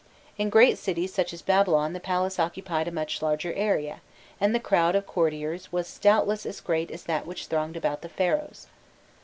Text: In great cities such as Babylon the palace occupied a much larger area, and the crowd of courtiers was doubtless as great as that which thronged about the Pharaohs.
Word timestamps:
In 0.35 0.49
great 0.49 0.79
cities 0.79 1.13
such 1.13 1.31
as 1.31 1.43
Babylon 1.43 1.93
the 1.93 1.99
palace 1.99 2.39
occupied 2.39 2.87
a 2.87 2.91
much 2.91 3.21
larger 3.21 3.53
area, 3.53 4.01
and 4.39 4.55
the 4.55 4.59
crowd 4.59 4.95
of 4.95 5.05
courtiers 5.05 5.71
was 5.71 5.99
doubtless 5.99 6.43
as 6.43 6.59
great 6.59 6.89
as 6.89 7.03
that 7.03 7.27
which 7.27 7.45
thronged 7.45 7.77
about 7.77 8.01
the 8.01 8.09
Pharaohs. 8.09 8.65